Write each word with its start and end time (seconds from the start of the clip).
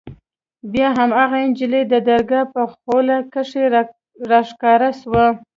بيا 0.71 0.87
هماغه 0.97 1.39
نجلۍ 1.49 1.83
د 1.87 1.93
درګاه 2.09 2.45
په 2.53 2.61
خوله 2.71 3.17
کښې 3.33 3.63
راښکاره 4.31 4.91
سوه. 5.01 5.25